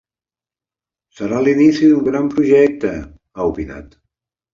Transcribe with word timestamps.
“Serà 1.19 1.41
l’inici 1.47 1.89
d’un 1.91 2.01
gran 2.07 2.31
projecte”, 2.31 2.95
ha 3.37 3.47
opinat. 3.51 3.95